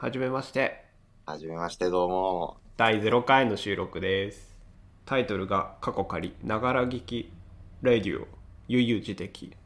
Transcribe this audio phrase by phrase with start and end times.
[0.00, 0.84] はじめまして。
[1.26, 2.58] はじめまして、どうも。
[2.76, 4.56] 第0回の収録です。
[5.04, 7.32] タイトルが過去仮、ながら聞き、
[7.82, 8.28] レディオ、
[8.68, 9.56] 悠々自適。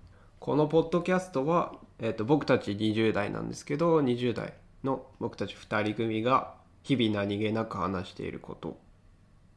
[0.41, 8.81] このポッドキャストは、えっと僕たち20代なんですけど、20代の僕たち2人組が日々何気なく話していること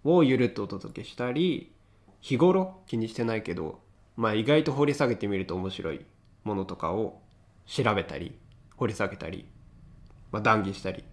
[0.03, 1.71] をゆるっとお届けしたり、
[2.19, 3.79] 日頃気にしてないけど、
[4.17, 6.05] まあ意外と掘り下げてみると面白い
[6.43, 7.21] ものとかを
[7.65, 8.37] 調べたり、
[8.75, 9.47] 掘り下げたり、
[10.35, 11.05] まあ、談義したり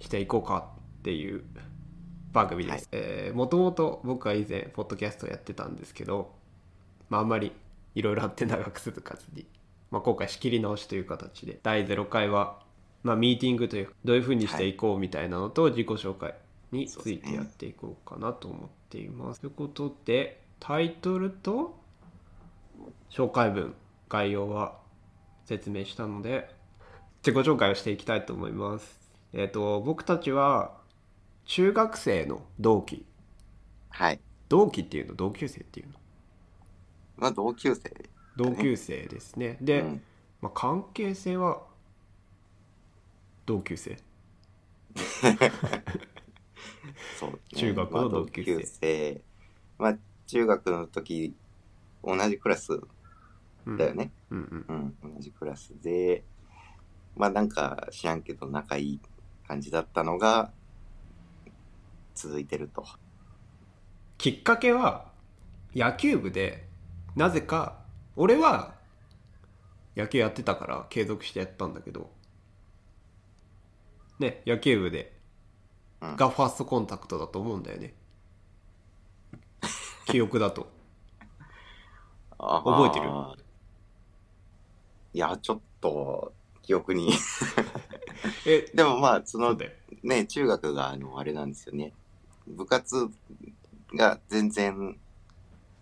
[0.00, 0.70] していこうか
[1.00, 1.44] っていう
[2.32, 2.88] 番組です。
[2.92, 6.32] えーもともと僕は以前ポッドキャストやってたんですけど、
[7.10, 7.52] まあ、あんまり
[7.94, 9.44] いろいろあって長く続かずに、
[9.90, 12.58] まあ、今回仕切り直しという形で第0回は、
[13.02, 16.34] まあ、ミーティングというどういうふうにしていこうみたいなのと自己紹介
[16.72, 19.42] についてやっていこうかなと思っています。
[19.42, 21.78] ということでタイトルと
[23.10, 23.74] 紹介文
[24.08, 24.78] 概要は
[25.44, 26.58] 説明したので
[27.22, 28.98] 自己紹介をしていきたいと思います。
[29.32, 30.78] えっ、と僕たちは
[31.44, 33.04] 中学生の同期。
[33.90, 34.20] はい。
[34.48, 35.14] 同期っていうの？
[35.14, 35.92] 同級生っていうの？
[37.18, 37.82] まあ、同級生。
[38.36, 39.58] 同級生ですね。
[39.60, 40.02] で、うん。
[40.40, 41.62] まあ、関係性は？
[43.44, 43.98] 同級生？
[47.18, 47.38] そう、ね。
[47.54, 48.54] 中学の同級生。
[48.54, 49.22] まあ生。
[49.78, 51.34] まあ、中学の時、
[52.02, 52.80] 同じクラス
[53.66, 54.10] うんだよね。
[54.30, 54.94] うんうん。
[55.02, 56.24] うん、同じクラスで、
[57.16, 59.00] まあ、なんか知らんけど仲いい
[59.46, 60.52] 感じだったのが、
[62.14, 62.84] 続いてると。
[64.18, 65.10] きっかけは
[65.74, 66.68] 野球部で
[67.16, 67.78] なぜか
[68.16, 68.74] 俺は
[69.96, 72.10] 野球やってたから継続してやったんだけど。
[74.18, 75.18] ね野球部で
[76.00, 76.16] うん。
[76.16, 77.94] がファーストコンタクトだと思うんだよね。
[80.06, 80.70] 記憶だと。
[82.38, 83.10] あ覚えてる？
[85.12, 86.32] いや、ちょっと、
[86.70, 87.10] 記憶に。
[88.46, 89.58] え でもまあ、その
[90.04, 91.92] ね、中学があの、あれなんですよね。
[92.46, 93.08] 部活
[93.92, 94.96] が全然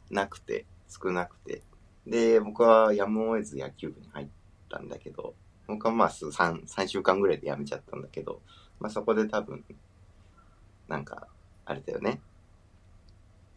[0.08, 1.62] なくて、少なくて。
[2.06, 4.28] で、僕はやむを得ず野球部に入っ
[4.70, 5.34] たんだけど、
[5.66, 8.40] 僕はまあ3、3週間ぐらいで辞めちゃったんだけど、
[8.80, 9.62] まあそこで多分、
[10.88, 11.28] なんか、
[11.66, 12.22] あれだよね。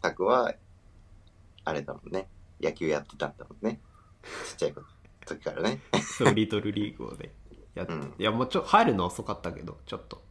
[0.02, 0.54] タクは、
[1.64, 2.28] あれだもんね。
[2.60, 3.80] 野球やってたんだもんね。
[4.50, 4.72] ちっちゃい
[5.26, 5.80] 時からね。
[6.18, 7.32] そうリトルリーグをね
[7.74, 8.14] やっうん。
[8.18, 10.22] いやもうちょ入るのは遅かったけどちょっと。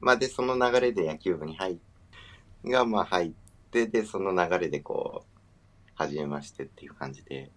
[0.00, 1.76] まあで、その流れで野球部に入っ
[2.64, 3.30] が、まあ入っ
[3.70, 5.40] て、で、その流れでこう、
[5.94, 7.50] 始めましてっていう感じで。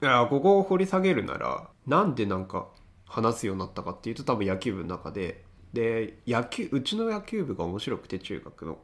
[0.00, 2.66] いやここを掘り下げるならなんでなんか
[3.06, 5.44] 話すようになったかっていうと多分野球部の中で。
[5.72, 8.78] で野球うちの野球部が面白くて中学の。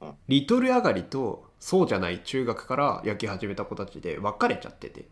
[0.00, 0.14] うん。
[0.28, 5.06] リトル上がりとそうじゃない中学から野球始めた子たちで分かれちゃってて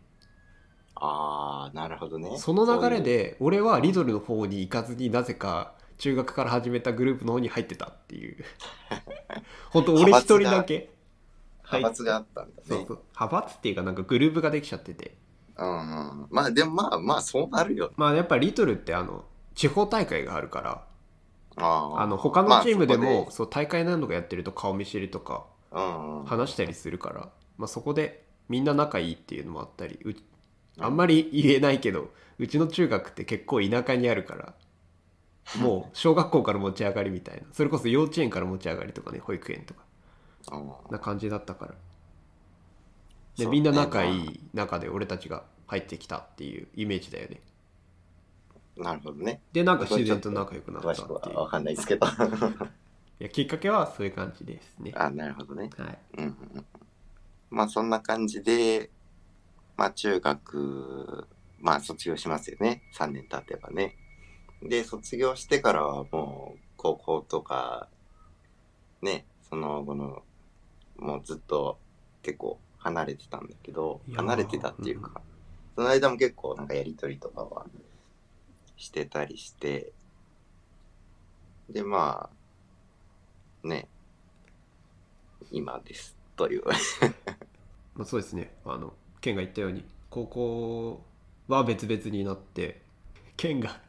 [1.03, 2.37] あー、なるほどね。
[2.37, 3.01] その流れ。
[3.01, 8.43] で俺はリトルの方に行かずになぜか中学から始めたグループの方に入ってたっていう
[9.71, 10.91] 本当俺一人だけ
[11.63, 12.63] 派閥があったんだね。
[12.63, 15.15] そうそう派閥っていうかなんかグループができちゃってて
[15.57, 16.27] うんうん。
[16.29, 17.91] まあでもまあまあそうなるよ。
[17.97, 19.25] まあやっぱリトルってあの
[19.55, 20.85] 地方大会があるから
[21.57, 25.45] あーあの他のチームでまも、そう大会何度かやってると顔見知りとか。
[26.25, 30.13] 話したりするから、まあ、そこでみんな仲いいっていうのもあったりう
[30.81, 34.53] あんまり言えないけどうちの中学って結構田舎にあるから
[35.59, 37.43] もう小学校から持ち上がりみたいな。
[37.51, 39.83] それこそ幼稚園から持ち上がりとかね保育園とか。
[40.51, 41.75] うんな感じだったから。
[43.37, 47.41] で、みんな仲いい中で俺たちが入ってきたっていうイメージだよね。
[48.77, 49.41] なるほどね。
[49.53, 50.95] でなんか自然と仲良くなった詳っいう。
[50.95, 52.07] してくはわかんないですけど。
[52.07, 54.91] いやきっかけはそういう感じですね。
[54.95, 55.69] あなるほどね。
[55.77, 55.97] はい。
[56.17, 56.65] うん。
[57.51, 58.89] まあそんな感じで、
[59.77, 61.27] まあ中学、
[61.59, 62.83] まあ卒業しますよね。
[62.95, 63.95] 3年経てばね。
[64.61, 67.87] で、卒業してからはもう高校とか、
[69.01, 70.23] ね、その後の、
[70.97, 71.79] もうずっと
[72.21, 75.21] 結構離れてたんだけど離れてたっていうか、
[75.75, 77.65] その間も結構なんかやりとりとかは
[78.77, 79.91] してたりして、
[81.69, 82.29] で、ま
[83.63, 83.87] あ、ね、
[85.51, 86.15] 今です。
[86.35, 86.63] という。
[87.95, 91.01] まあ、そうですねあのケンが言ったように高校
[91.47, 92.81] は別々になって
[93.37, 93.79] ケンが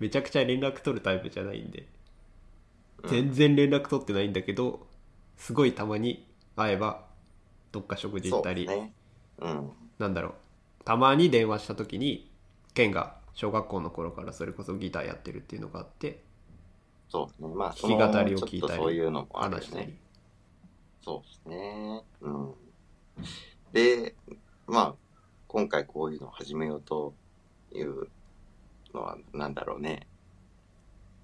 [0.00, 1.86] めちゃくちゃ連絡取るタイプじゃないんで
[3.08, 4.86] 全然連絡取ってないんだけど
[5.36, 6.26] すごいたまに
[6.56, 7.04] 会えば
[7.72, 8.92] どっか食事行ったり、ね。
[9.38, 9.70] うん。
[9.98, 12.30] なんだろうたまに電話した時に
[12.74, 16.22] ケンが小学校の頃からそれこそギターやってるっていうのがあって
[17.08, 17.54] そうね。
[17.54, 19.98] まあ、弾き語りを聞いたりそういうのもあるよ話したりね。
[21.02, 22.02] そうですね。
[22.20, 22.54] うん。
[23.72, 24.14] で、
[24.70, 24.94] まあ、
[25.48, 27.12] 今回こういうのを始めようと
[27.72, 28.08] いう
[28.94, 30.06] のは、なんだろうね。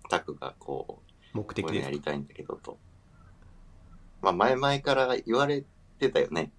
[0.09, 1.01] タクがこ
[1.35, 2.79] う、目的でやりたいんだけどと。
[4.21, 5.65] まあ前々から言われ
[5.99, 6.51] てたよね。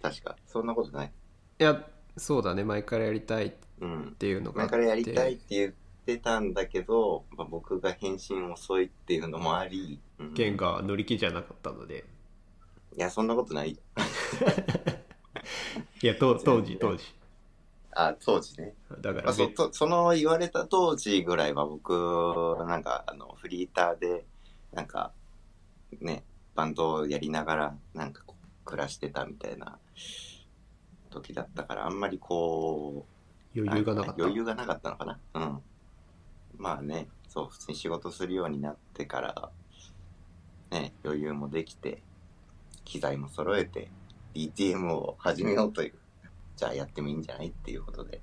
[0.00, 0.36] 確か。
[0.46, 1.12] そんなことない。
[1.58, 1.86] いや
[2.16, 4.16] そうだね前からやりたいっうん。
[4.18, 5.72] ていうのがあって前からやりたいって言っ
[6.06, 12.04] てたんだけど、まあ、僕が返信遅いっていうのもあり、うんが乗り気じゃなかったので
[12.96, 13.78] いや、そんなことない。
[16.02, 17.04] いやと 当時当時
[17.94, 18.74] あ、当時ね。
[19.00, 24.24] だからまあ、そその言われた当時ぐらいは僕、なんか、あの、フリーターで、
[24.72, 25.12] なんか、
[26.00, 26.24] ね、
[26.54, 28.24] バンドをやりながら、なんか
[28.64, 29.78] 暮らしてたみたいな
[31.10, 33.06] 時だったから、あんまりこ
[33.54, 35.20] う、余裕がなかった余裕がなかったのかな。
[35.34, 35.62] うん。
[36.56, 39.50] まあね、そう、普通に仕事するようになってから、
[40.70, 42.02] ね、余裕もできて、
[42.84, 43.90] 機材も揃えて、
[44.34, 45.94] DTM を始めようという、
[46.56, 48.20] じゃあやってもいいんじゃないっていうことで。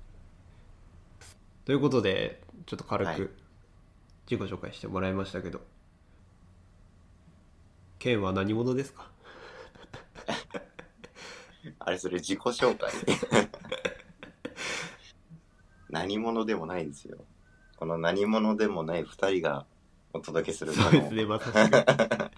[1.64, 3.16] ということでちょっと軽はい。
[3.16, 3.34] く
[4.30, 5.60] 自己紹介してもらいましたけど、
[7.98, 9.10] ケンは何者ですか？
[11.80, 12.90] あれ、それ自己紹介。
[15.90, 17.18] 何者でもないですよ。
[17.76, 19.66] この何者でもない二人が
[20.12, 22.29] お届けするそうですねまさしく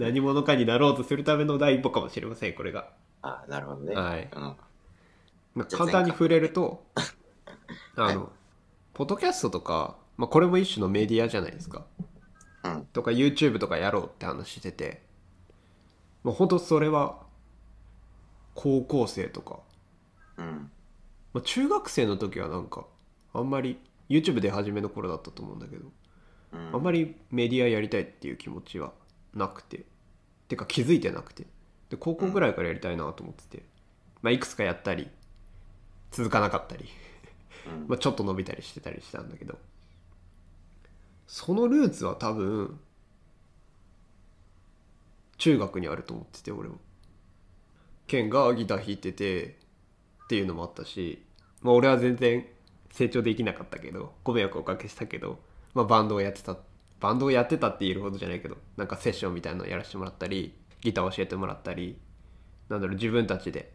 [0.00, 2.88] 何者かになろうとするための第一歩かもしれませんこれが
[3.22, 3.94] あ、なるほどね。
[3.94, 4.56] はいうん。
[5.54, 6.86] ま簡単に触れると
[7.96, 8.32] あの、
[8.94, 11.84] ポッドキャストとか、まあ、これも一種のメディアじゃないですか
[12.64, 12.86] うん。
[12.86, 15.02] とか YouTube とかやろうって話してて
[16.22, 17.18] もうほんとそれは
[18.54, 19.60] 高校生とか、
[20.38, 20.70] うん。
[21.34, 22.86] まあ、中学生の時はなんか
[23.34, 25.92] あんまり YouTube で初めの頃だったと思うんだけど、
[26.52, 26.70] うん。
[26.74, 28.94] あんまりメディアやりたいっていう気持ちは
[29.34, 29.84] なくて
[30.50, 31.46] てか気づいてなくて。
[31.88, 33.64] で高校ぐらいからやりたいなと思ってて、
[34.22, 35.08] まあ、いくつかやったり
[36.12, 36.86] 続かなかったり。
[37.66, 37.86] うん。
[37.88, 39.58] まあ、ちょっと伸びたりしてたりしたんだけど。
[41.26, 42.80] そのルーツは多分
[45.38, 46.78] 中学にあると思ってて俺も。
[48.08, 49.58] ケンがギター弾いてて
[50.24, 51.24] っていうのもあったし、
[51.62, 52.46] まあ、俺は全然
[52.90, 55.38] 成長できなかったけどご迷惑をおかけしたけど、
[55.74, 56.56] まあ、バンドをやってた
[57.00, 61.98] バンドをやってたって言えるほどじゃないけどなんかセッションみたいなのやらせてもらったりギター教えてもらったり
[62.68, 63.72] なんだろう自分たちで。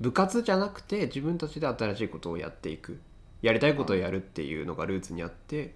[0.00, 3.00] 部活じゃなくて自分たちで新しいことをやっていく。
[3.40, 5.74] やりたいことをやるっていうのがルーツにあって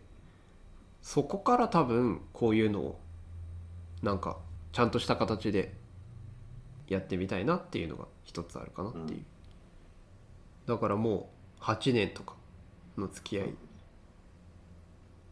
[1.03, 3.01] そこから多分こういうのを
[4.03, 4.39] なんか
[4.73, 5.73] ちゃんとした形で
[6.89, 9.25] やってみたいなっていうのが一つあるかなっていう、
[10.67, 11.31] だからも
[11.61, 12.35] う8年とか
[12.97, 13.55] の付き合いに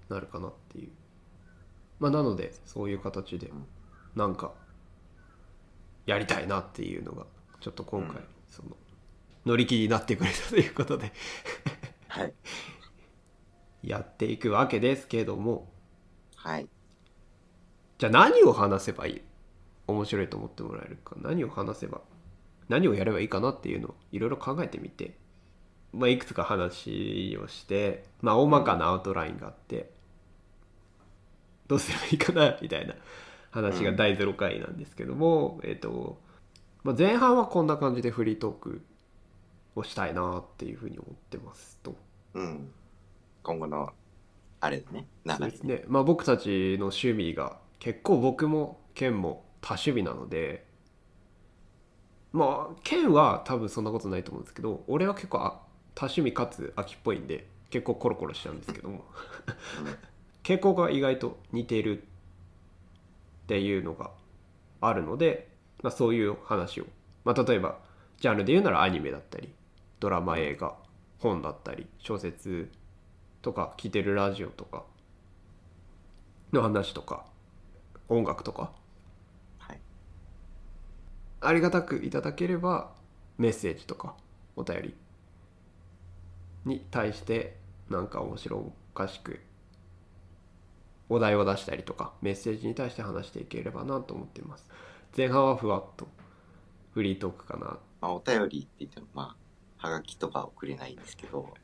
[0.09, 0.89] なるかなっていう。
[1.99, 3.51] まあなのでそういう形で
[4.15, 4.53] なんか
[6.07, 7.27] やりたいなっていうのが
[7.61, 8.25] ちょっと今回うん。
[8.49, 8.77] その
[9.47, 11.13] 乗り気になってくれたということで
[12.09, 12.35] はい。
[13.83, 15.71] やっていくわけですけども。
[16.37, 16.69] はい。
[17.99, 19.23] じゃあ何を話せばいい？
[19.87, 21.17] 面白いと思ってもらえるか。
[21.19, 22.03] 何を話せば
[22.69, 25.19] 何をやればいいかなっていうのをいろいろ考えてみて、
[25.93, 29.94] まあ、いくつか話をして、まあ、大まかなアウトラインがあって
[31.67, 32.95] どうすればいいかなみたいな
[33.51, 36.19] 話が第0回なんですけども、えっ、と、
[36.83, 38.83] まあ、前半はこんな感じでフリートーク
[39.77, 41.97] をしたいなっていうふうに思ってますと。
[42.35, 42.71] うん。
[43.43, 43.93] 今後の、
[44.61, 45.07] あれだね。
[45.25, 50.67] 流れそうですね、まあ、僕たちの趣味が結構僕もケンも多趣味なので
[52.33, 55.61] まあケンは多分そんなことないと思うんですけど俺は結構あ
[55.95, 59.05] 多趣味かつ秋っぽいんで結構コロコロしちゃうんですけども
[60.45, 64.11] 傾向が意外と似てるっていうのが
[64.81, 65.49] あるので、
[65.83, 66.85] まあ、そういう話を、
[67.25, 67.79] まあ、例えば
[68.21, 69.53] ジャンルで言うならアニメだったり
[70.01, 70.77] ドラマ映画
[71.19, 72.71] 本だったり小説
[73.41, 74.85] とか聴いてるラジオとか
[76.53, 77.25] の話とか
[78.09, 78.71] 音楽とか
[79.59, 79.81] はい。
[81.41, 82.93] ありがたくいただければ
[83.39, 84.15] メッセージとか
[84.57, 84.95] お便り
[86.67, 87.57] に対して
[87.89, 89.41] なんか面白おかしく
[91.09, 94.69] お題を出したりとかメッセージに対して話していければなと思っています
[95.17, 96.09] 前半はふわっと
[96.93, 99.35] フリートークかなまあ、お便りって言っても、ま
[99.79, 101.55] あ、はがきとか送れないんですけど、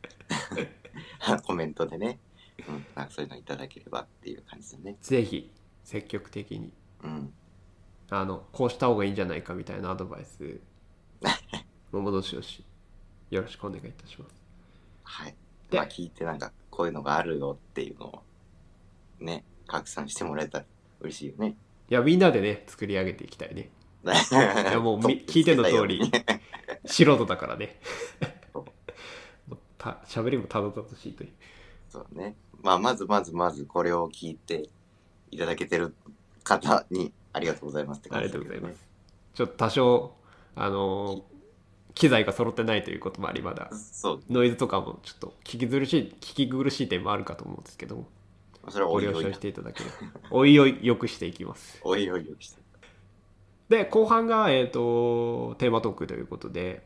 [1.44, 2.18] コメントでね、
[2.66, 4.96] うん、なんかそういうのいただければっていう感じだね。
[5.02, 5.52] ぜひ
[5.84, 6.72] 積極的に
[7.04, 7.34] うん。
[8.08, 10.60] あのこうした方がいいんじゃないかみたいなアドバイス
[11.92, 12.64] ももどしどし
[13.28, 14.34] よろしくお願いいたします
[15.04, 15.34] はい。
[15.68, 18.22] でまあ、聞いてなんか、こういうのがあるよっていうのを、
[19.20, 20.64] ね、拡散してもらえたら
[21.00, 21.56] 嬉しいよね。
[21.90, 23.68] いやみんなでね作り上げていきたいね
[24.04, 24.08] い
[24.72, 26.00] やもうみ聞いての通り
[26.86, 27.80] 素人だからね
[29.76, 31.30] た喋りもたどたどしいという
[31.88, 32.36] そうね。
[32.62, 34.68] まあ、まずまずまずこれを聞いて
[35.30, 35.94] いただけてる
[36.44, 38.88] 方にありがとうございますってあり感じだけどねがとうございます。
[39.34, 40.14] ちょっと多少
[40.54, 41.24] あの
[41.94, 43.70] 機材が揃ってないということもありまだ。
[44.28, 48.06] ノイズとかもちょっと聞き苦しい聞き苦しい点もあるかと思うんですけども
[48.68, 49.96] それはごおいおいな了承していただければ
[50.30, 52.60] おいおいよくしていきますおいおいよくして。
[53.68, 56.84] で後半が、えー、とテーマトークということで、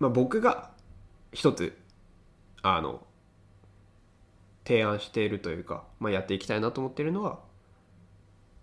[0.00, 0.70] まあ、僕が
[1.32, 1.76] 一つ
[2.62, 3.06] あの
[4.66, 7.38] 提案しているというか、まあ、やっていきたいなと思っているのは、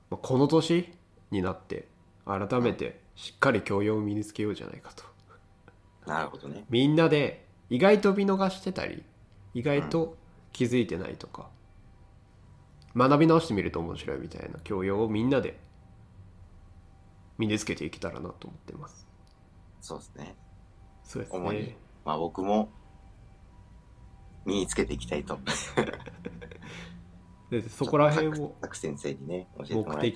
[0.10, 0.92] まあ、この年
[1.32, 1.88] になって
[2.26, 5.04] 改めてしっかり教養を身につけようじゃないかと
[6.06, 6.66] なるほどね。
[6.70, 9.04] みんなで意外と見逃してたり
[9.54, 10.18] 意外と
[10.56, 11.50] 気づいてないとか、
[12.96, 15.60] 学び直してみると面白いみたいな教養をみんなで
[17.38, 19.06] 身につけていけたらなと思ってます。
[19.82, 20.34] そうですね。
[21.04, 22.70] そうです主にねまあ僕も
[24.46, 25.38] 身につけていきたいと。
[27.52, 30.14] でそこら辺をタク先生にね、教えてもらい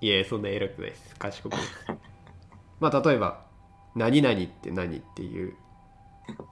[0.00, 1.16] えそんな偉くないです。
[1.16, 1.86] 賢くないです。
[2.78, 3.44] まあ例えば
[3.96, 5.56] 「何々って何?」っていう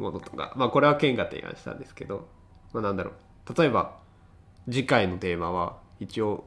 [0.01, 0.53] ものとか。
[0.57, 2.27] まあこれはケンが提案したんですけど
[2.75, 3.55] まあなんだろう。
[3.59, 3.97] 例えば
[4.67, 6.45] 次回のテーマは一応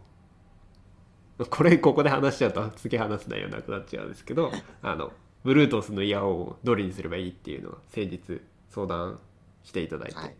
[1.49, 5.11] これここで話しちゃうと次話す内容なくなっちゃうんですけどあの
[5.45, 9.19] Bluetooth のイヤホンをどれにすればいいっていうのは先日相談
[9.63, 10.35] していただいて、はい。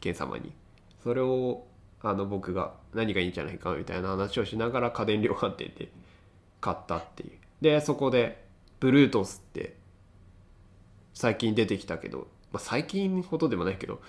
[0.00, 0.52] ケン様に。
[1.02, 1.66] それを
[2.02, 5.90] あの僕が何がいいんじゃないかみたいな話をしながら家電量販店で
[6.60, 7.30] 買ったっていう。
[7.60, 8.44] でそこで
[8.80, 9.76] Bluetooth って
[11.12, 14.00] 最近出てきたけど、まあ、最近ほどでもないけど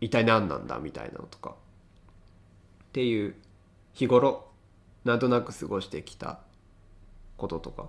[0.00, 1.50] 一体何なんだみたいなのとか。
[1.50, 3.34] っていう
[3.92, 4.46] 日頃
[5.04, 6.40] なんとなく過ごしてきた
[7.36, 7.88] こととか。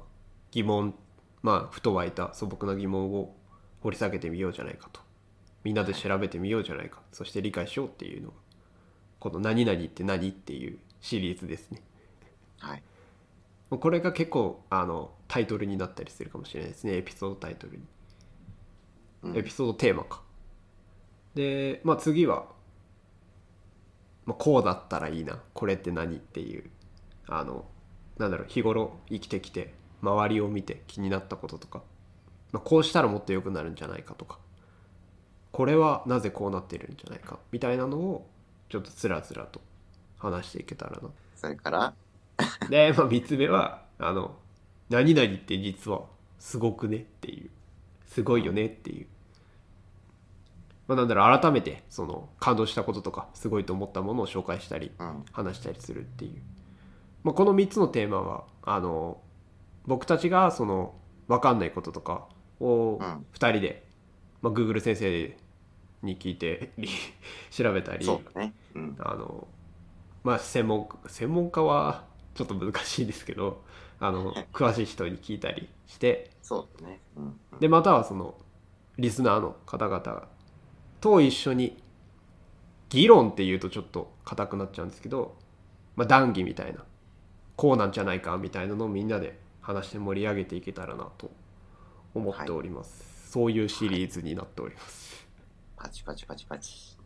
[0.51, 0.95] 疑問
[1.41, 3.35] まあふと湧いた素朴な疑問を
[3.81, 5.01] 掘り下げてみようじゃないかと。
[5.63, 7.01] みんなで調べてみようじゃないか。
[7.11, 8.35] そして理解しようっていうのが
[9.19, 11.81] この「何々って何?」っていうシリーズですね。
[12.59, 12.83] はい。
[13.69, 16.95] これが結構あのタイトルになったりするかもしれないですね。
[16.97, 17.83] エピソードタイトルに。
[19.23, 19.37] うん。
[19.37, 20.21] エピソードテーマか
[21.37, 22.47] でまあ次は、
[24.25, 26.69] まあ、こうだったらいいなこれって何っていう
[27.27, 27.65] あの
[28.17, 31.83] なんだろう日頃生きてきて周りを見て気になったこととか、
[32.51, 34.39] まあ、こうしたらもっと良くなるんじゃないかとか
[35.51, 38.27] これはなぜこうなってるんじゃないかみたいなのを
[38.69, 39.61] ちょっとつらつらと
[40.17, 41.09] 話していけたらな。
[41.35, 41.93] それから、
[42.69, 44.35] で、まあ、3つ目はあの
[44.89, 46.01] 「何々って実は
[46.39, 47.51] すごくね」っていう
[48.07, 49.07] すごいよねっていう、
[50.87, 55.25] まあ、なんだろう改めてその感動したこととかすごいと思ったものを紹介したりうん。
[55.31, 56.41] 話したりするっていう、
[57.23, 59.21] まあ、この3つのテーマはあの
[59.85, 60.95] 僕たちがその
[61.27, 62.27] 分かんないこととか
[62.59, 63.85] をうん2人で、
[64.41, 65.37] まあ、Google 先生
[66.03, 66.71] に聞いて
[67.51, 68.53] 調べたりそうだね。
[68.75, 68.95] うん。
[68.99, 69.47] あの
[70.23, 73.63] まあ専門専門家はちょっと難しいですけど
[73.99, 77.01] あの 詳しい人に聞いたりしてそうだね。
[77.17, 77.39] うん。
[77.59, 78.35] でまたはその
[78.97, 80.27] リスナーの方々
[80.99, 81.81] と一緒に
[82.89, 85.35] 議論っていうとちょっと硬くなっちゃうんですけど、
[85.95, 86.83] まあ、談義みたいな
[87.55, 91.31] こうなんじゃないかみたいなのをみんなで話して盛り上げていけたらなと
[92.13, 95.27] 思っております、そういうシリーズになっております、
[95.75, 96.97] パチパチパチパチ。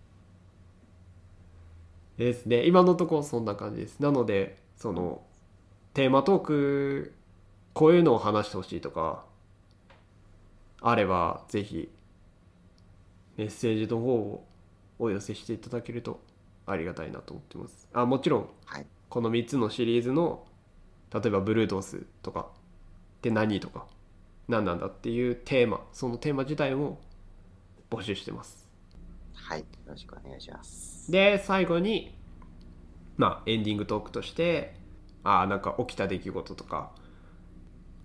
[2.17, 2.65] ですね。
[2.65, 3.99] 今のところそんな感じです。
[3.99, 5.23] なのでその
[5.93, 7.13] テーマトーク
[7.73, 9.25] こういうのを話してほしいとか
[10.81, 11.89] あればぜひ
[13.37, 14.45] メッセージの方を
[14.99, 16.21] お寄せしていただけると
[16.65, 18.85] ありがたいなと思ってますあもちろんはい。
[19.09, 20.45] この3つのシリーズの
[21.13, 23.85] 例えば Bluetooth とかって何とか
[24.47, 26.99] 何なんだっていうテーマそのテーマ自体も
[27.89, 28.69] 募集してます
[29.33, 29.59] はい。
[29.59, 31.11] よろしくお願いします。
[31.11, 32.15] で最後に
[33.17, 34.75] まあエンディングトークとして
[35.23, 36.91] ああなんか起きた出来事とか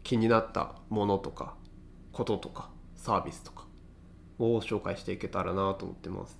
[0.02, 1.54] 気になったものとか
[2.12, 3.66] こととかサービスとか
[4.38, 6.38] を紹介していけたらなと思ってます。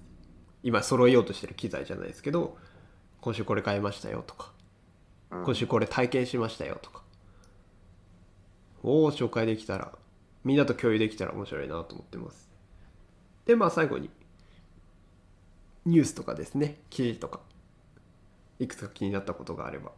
[0.63, 2.57] 今揃えようとしてる機材じゃないですけど
[3.21, 4.53] 今週これ買いましたよとか
[5.31, 5.45] うん。
[5.45, 7.03] 今週これ体験しましたよとか
[8.83, 9.93] を紹介できたら
[10.45, 12.49] みんなと共有できたら面白いなと思ってます。
[13.45, 14.11] でまあ最後に
[15.85, 16.81] ニュースとかですね。
[16.91, 17.41] 記事とか。
[18.59, 19.93] いくつか気になったことがあれば。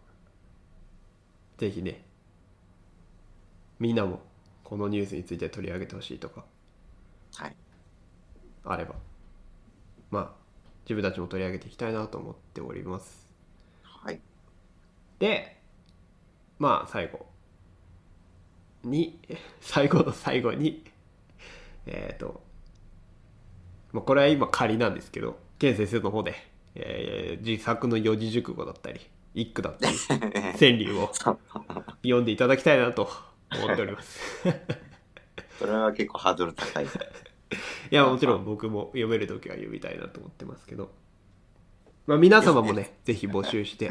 [1.56, 2.04] ぜひね
[3.78, 4.20] みんなも
[4.64, 6.44] このニュースについて取り上げてほしいとか。
[7.34, 7.56] はい。
[8.64, 8.94] あれば。
[10.10, 10.30] まあ
[10.84, 13.26] 自分たちも取り上げていきたいなと思っております。
[13.82, 14.20] はい。
[15.18, 15.60] で
[16.58, 17.26] まあ最後。
[18.84, 19.18] に
[19.60, 20.84] 最後の最後に。
[21.86, 22.42] えっ、と
[23.92, 26.34] まあ、これは今仮なんですけど健先生の方で、
[26.74, 29.00] えー自作の四字熟語だったり
[29.34, 29.96] 一句だったり
[30.58, 31.10] 川柳を
[32.02, 33.08] 読んでいただきたいなと
[33.54, 34.20] 思っております。
[35.58, 36.86] それは結構ハードル高い。
[37.90, 40.90] いやもちろん僕も読める時は読みたいなと思ってますけど、
[42.06, 43.90] まあ、皆様もね ぜひ募集して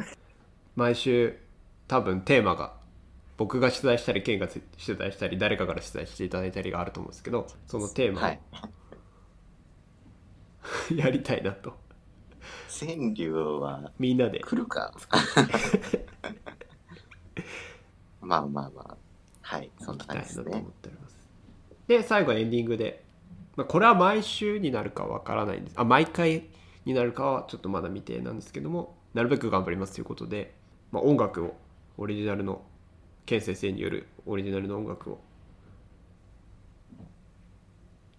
[0.75, 1.37] 毎週
[1.87, 2.75] 多分テーマが
[3.37, 4.47] 僕が出題したりケンが
[4.77, 8.39] 出題したり誰かから出題していただいたりがあると思うんですけどそのテーマはい。
[10.91, 11.75] を やりたいなと
[12.69, 14.93] 川柳はみんなで来るか？
[18.21, 18.97] まあまあまあ。
[19.41, 20.65] はい、そんな感じですね
[21.87, 23.05] で最後エンディングで、
[23.57, 26.45] まあ、これは毎週になるかわからないんですあ毎回
[26.85, 30.53] になるかはちょっとまだ未定なんですけどもなるべく頑張りますということで、
[30.91, 31.57] まあ、音楽を
[31.97, 32.61] オリジナルの
[33.25, 35.19] ケン先生によるオリジナルの音楽を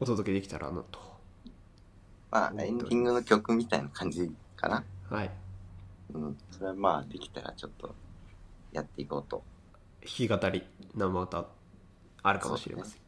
[0.00, 1.09] お届けできたらなと
[2.30, 4.85] まあ、エンディングの曲みたいな感じかな。
[5.09, 5.30] はい
[6.12, 6.37] うん。
[6.50, 7.95] それはまあ、できたらちょっと
[8.73, 9.42] やっていこうと。
[10.02, 10.62] 弾き語り
[10.95, 11.47] 生歌
[12.23, 13.08] あるかもしれません、はい。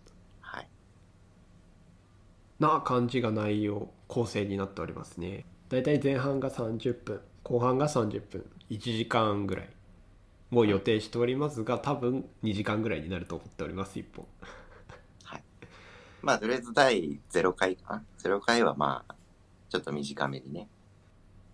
[2.60, 9.68] な感じが内容構成になっておりますねだいたい前半が30分後半が30分1時間ぐらい
[10.52, 14.26] を予定しておりますが多分2時間ぐらいになると思っております1本
[15.24, 15.42] はい。
[16.22, 18.04] まあ、とりあえず第0回かな。
[18.22, 19.14] 0回はまあ、
[19.68, 20.68] ちょっと短めにね。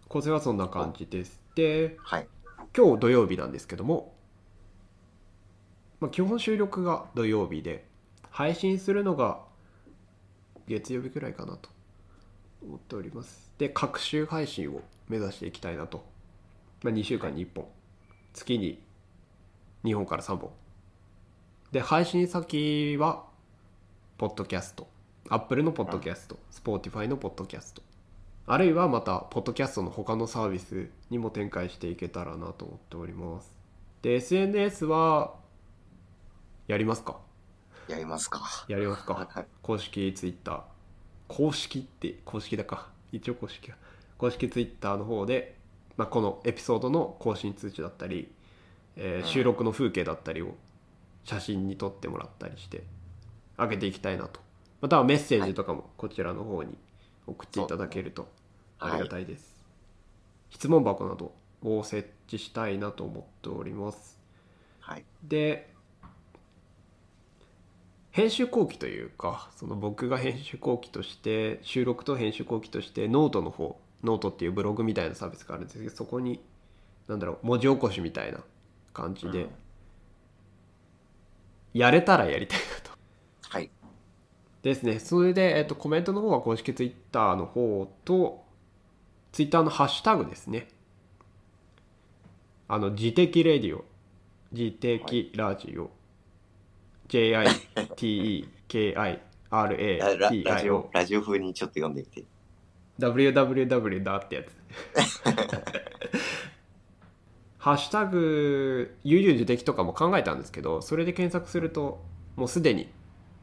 [0.08, 2.28] 構成はそんな感じですではい。
[2.76, 4.14] 今日土曜日なんですけども、
[6.00, 7.86] まあ、基本収録が土曜日で
[8.30, 9.40] 配信するのが
[10.66, 11.70] 月曜日くらいかなと
[12.62, 13.52] 思っております。
[13.58, 16.04] で各週配信を目指していきたいなと、
[16.82, 17.66] まあ、2週間に1本。
[18.32, 18.82] 月に
[19.84, 20.50] 2本から3本。
[21.72, 23.24] で配信先は
[24.18, 24.88] ポッドキャスト。
[25.28, 26.38] Apple のポッドキャスト。
[26.50, 27.82] Spotify のポッドキャスト。
[28.48, 33.56] あるいはまたポッドキャストの他のサービスにも展開していけたらなと思っております。
[34.02, 35.34] で SNS は
[36.68, 37.18] やりますか？
[37.88, 38.42] やりますか。
[38.68, 39.46] やりますか。
[39.62, 40.64] 公式 Twitter
[41.28, 42.88] 公式って公式だか。
[43.12, 43.76] 一応公式か
[44.18, 45.56] 公式 Twitter の方で、
[45.96, 48.32] まあ、このエピソードの更新通知だったり、
[48.96, 49.28] えーうん。
[49.28, 50.54] 収録の風景だったりを
[51.24, 52.84] 写真に撮ってもらったりして
[53.58, 54.40] 上げていきたいなと。
[54.80, 56.76] またはメッセージとかもこちらの方に
[57.26, 58.28] 送っていただけると
[58.78, 59.56] ありがたいです、
[60.50, 64.18] 質問箱などを設置したいなと思っております。
[64.80, 65.04] はい。
[65.24, 65.74] で
[68.16, 76.40] 編集後記というかその僕が編集後記として収録と編集後記としてノートの方ノートっていうブログみたいなサービスがあるんですけどそこに
[77.08, 78.40] なんだろう文字起こしみたいな
[78.96, 79.50] 感じで、うん。
[81.74, 82.90] やれたらやりたいなと。
[83.50, 83.70] はい。
[84.62, 84.98] ですね。
[84.98, 88.42] それで、えっと、コメントの方は公式ツイッターの方と
[89.32, 90.68] ツイッターのハッシュタグですね。
[92.68, 93.84] あの自的レディオ。
[94.52, 95.95] 自的ラジオ、JITEKIRADIO ラ
[99.98, 102.24] ララジオ、ラジオ風にちょっと読んでみて。
[102.98, 104.46] www だってやつ
[107.58, 112.00] ハッシュタグ悠々自適とかも考えたんですけどそれで検索すると
[112.36, 112.88] もうすでに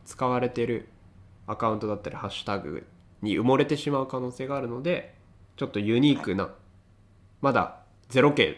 [0.05, 0.87] 使われてる
[1.45, 2.87] アカウントだったりハッシュタグ
[3.21, 5.13] に埋もれてしまう可能性があるので
[5.57, 6.49] ちょっとユニークな
[7.41, 8.55] まだ0件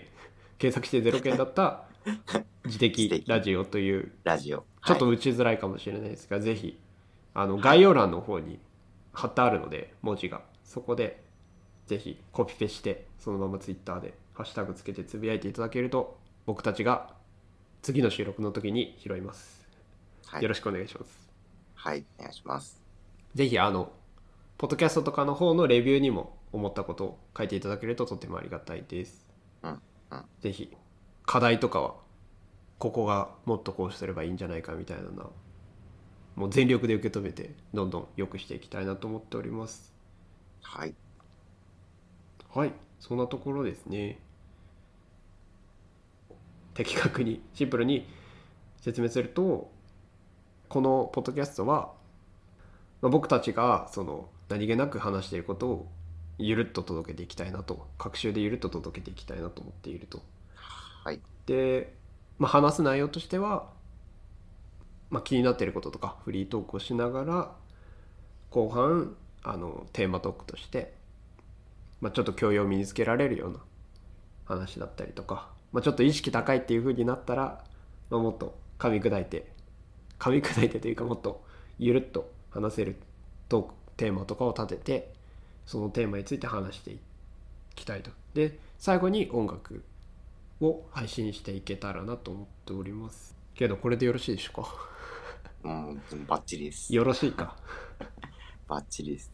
[0.59, 1.84] 検索して0件だった
[2.65, 4.65] 自適ラジオというラジオ。
[4.85, 6.79] ちょっとはい打ちづらいかもしれないですが、ぜひ
[7.33, 8.59] あの概要欄の方に
[9.13, 10.41] 貼ってあるので文字が。
[10.63, 11.23] そこで
[11.85, 17.13] ぜひコピペしてそのままツイッターでハッシュタグつけてつぶやいていただけると僕たちが
[17.81, 19.67] 次の収録の時に拾います、
[20.25, 20.41] はい。
[20.41, 21.29] よろしくお願いします。
[21.75, 22.81] はい、お願いします。
[23.35, 23.91] ぜひあの
[24.57, 29.25] ポッドキャストとかの方のレビューにも思ったことを書いていただけるととてもありがたいです、
[29.61, 29.79] うん
[30.11, 30.25] うん。
[30.39, 30.75] ぜひ
[31.25, 31.95] 課題とかは
[32.77, 35.29] ここがもっとこうすればいいんじゃないかみたいなのは
[36.35, 39.93] もう全力で受け止めてどんどん良くしていきたいなと思っております。
[40.61, 40.93] はい。
[42.53, 42.73] はい。
[42.99, 44.19] そんなところですね。
[46.73, 48.05] 的確にシンプルに
[48.81, 49.71] 説明すると
[50.67, 51.93] このポッドキャストは、
[53.01, 55.87] まあ、僕たちがその何気なく話していることを
[56.37, 60.21] ゆるっと届けていきたいなと各週でゆるっと届けていきたいなと思っていると
[61.05, 61.21] はい。
[61.45, 61.93] で、
[62.39, 63.69] まあ、話す内容としては、
[65.11, 67.51] まあ、気になってることとかフリートークをしながら
[68.49, 70.95] 後半あのテーマトークとして、
[72.01, 73.59] まあ、ちょっと教養を身につけられるような
[74.45, 77.63] 話だったりとか、まあ、ちょっと意識高いっていう風になったら、
[78.09, 79.51] まあ、もっと噛み砕いて
[80.17, 81.45] 噛み砕いてというかもっと
[81.77, 82.95] ゆるっと話せる
[83.47, 85.13] トークテーマとかを立てて
[85.67, 86.99] そのテーマについて話してい
[87.75, 89.83] きたいとで最後に音楽
[90.65, 94.69] を配信していけたらなと思っておりますけどこれでよろしいでしょうか
[95.63, 96.93] うん、バッチリです。
[96.93, 97.55] よろしいか？
[98.67, 99.31] バッチリです。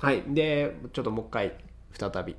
[0.00, 1.54] はいでちょっともう一回
[1.92, 2.36] 再び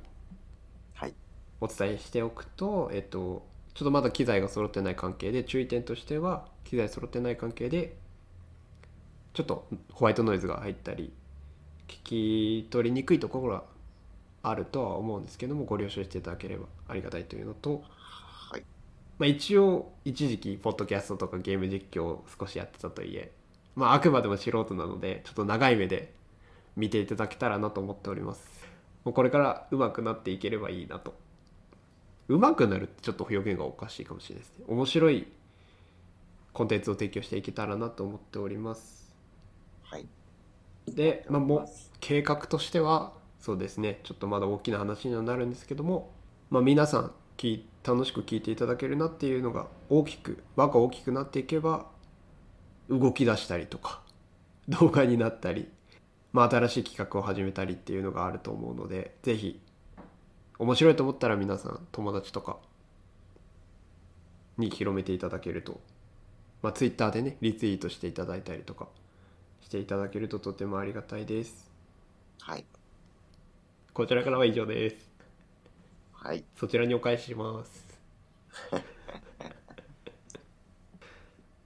[0.94, 1.14] はい。
[1.60, 7.96] お伝えしておくと、えっと、ちょっとまだ機材が揃ってない関係で注意点としては機材揃ってない関係で
[9.32, 11.12] ちょっとホワイトノイズが入ったり
[11.88, 13.64] 聞き取りにくいところが
[14.44, 17.82] あるとは思うんですけどもご了承していただければありがたいというのと、
[18.50, 18.62] はい。
[19.18, 23.32] まあ、一応一時期ポッドキャストとかゲーム実況を少しやってたといえ、
[23.74, 26.12] まあ、あくまでも素人なのでちょっと長い目で
[26.76, 28.68] 見ていただけたらなと思っております。
[29.04, 31.14] もうこれから上手くなっていければいいなと。
[32.28, 34.64] 上手くなるってちょっと表現がおかしいかもしれないですね。
[34.68, 35.26] 面白い
[36.52, 39.14] コンテンツを提供していけたらなと思っております。
[39.82, 40.06] はい。
[40.86, 41.68] で、まあ、もう
[42.00, 43.12] 計画としては
[43.44, 46.10] そうですねちょっとまだ大きな話にはなるんですけども、
[46.48, 51.84] まあ、皆さん聞楽しく聞いていただけるなっていうのが大きく輪が大きくなっていけば
[52.88, 54.00] 動き出したりとか
[54.70, 55.68] 動画になったり、
[56.32, 59.60] まあ、新しい企画を始めたりっていうのがあると思うのでぜひ
[60.58, 62.56] 面白いと思ったら皆さん友達とか
[64.56, 65.82] に広めていただけると、
[66.62, 68.88] まあ、Twitter でねリツイートしていただいたりとか
[69.60, 71.70] していただけるととてもありがたいです
[72.40, 72.64] はい。
[73.94, 75.08] こちらからは以上です。
[76.12, 76.44] はい。
[76.56, 77.86] そちらにお返しします。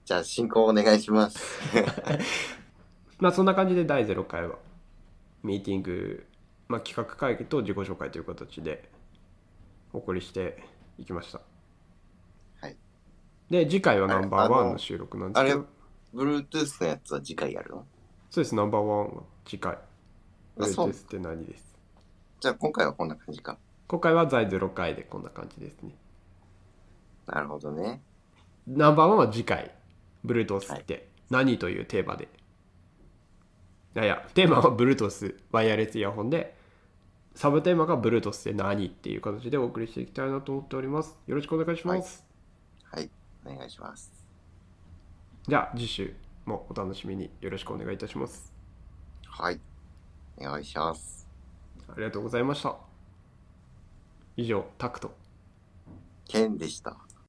[0.05, 1.59] じゃあ、進行お願いします。
[3.17, 4.59] まあそんな感じで第0回は
[5.41, 6.27] ミーティング、
[6.67, 8.87] まあ、企画会議と自己紹介という形で
[9.91, 10.63] お送りして
[10.99, 11.41] いきました。
[12.61, 12.77] はい。
[13.49, 15.65] で次回はナンバーワンの収録なんですあれけど、
[16.13, 17.87] Bluetooth のやつは次回やるの？
[18.29, 18.53] そうです。
[18.53, 19.79] ナンバーワンは次回。
[20.57, 21.68] Bluetooth って何です？
[22.39, 23.57] じゃあ、今回はこんな感じか。
[23.87, 25.91] 今回は第0回でこんな感じですね
[27.25, 28.01] なるほどね。
[28.67, 29.71] ナンバーワンは次回
[30.25, 32.27] Bluetooth って何というテーマで、
[33.95, 36.55] い、やいやテーマは Bluetooth ワイヤレスイヤホンで
[37.35, 42.23] サブテーマが Bluetooth って何っていう形でお送りしていきたいなと思っておりますよろしくお願いします、
[42.83, 43.09] はい。
[43.45, 44.11] お願いします。
[45.47, 46.13] じゃあ次週
[46.45, 48.51] もお楽しみによろしくお願いいたします
[49.25, 49.59] はい。
[50.37, 51.18] お願いします。
[51.91, 52.75] ありがとうございました
[54.37, 55.11] 以上タクト
[56.27, 57.08] ケンでした。